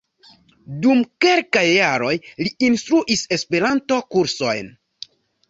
[0.85, 2.15] Dum kelkaj jaroj
[2.45, 4.75] li instruis Esperanto-kursojn.